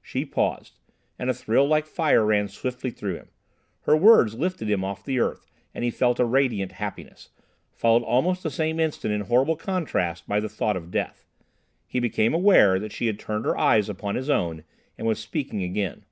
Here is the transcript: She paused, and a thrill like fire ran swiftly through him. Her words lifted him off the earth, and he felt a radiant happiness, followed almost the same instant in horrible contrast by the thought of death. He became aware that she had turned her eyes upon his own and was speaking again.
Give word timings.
She 0.00 0.24
paused, 0.24 0.78
and 1.18 1.28
a 1.28 1.34
thrill 1.34 1.66
like 1.68 1.84
fire 1.84 2.24
ran 2.24 2.48
swiftly 2.48 2.90
through 2.90 3.16
him. 3.16 3.28
Her 3.82 3.94
words 3.94 4.34
lifted 4.34 4.70
him 4.70 4.82
off 4.82 5.04
the 5.04 5.20
earth, 5.20 5.46
and 5.74 5.84
he 5.84 5.90
felt 5.90 6.18
a 6.18 6.24
radiant 6.24 6.72
happiness, 6.72 7.28
followed 7.74 8.02
almost 8.04 8.42
the 8.42 8.50
same 8.50 8.80
instant 8.80 9.12
in 9.12 9.20
horrible 9.20 9.56
contrast 9.56 10.26
by 10.26 10.40
the 10.40 10.48
thought 10.48 10.78
of 10.78 10.90
death. 10.90 11.26
He 11.86 12.00
became 12.00 12.32
aware 12.32 12.78
that 12.80 12.92
she 12.92 13.08
had 13.08 13.18
turned 13.18 13.44
her 13.44 13.58
eyes 13.58 13.90
upon 13.90 14.14
his 14.14 14.30
own 14.30 14.64
and 14.96 15.06
was 15.06 15.18
speaking 15.18 15.62
again. 15.62 16.06